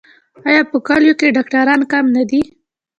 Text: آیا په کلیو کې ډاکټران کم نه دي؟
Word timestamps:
آیا 0.47 0.61
په 0.71 0.77
کلیو 0.87 1.17
کې 1.19 1.35
ډاکټران 1.35 1.81
کم 1.91 2.05
نه 2.15 2.23
دي؟ 2.29 2.41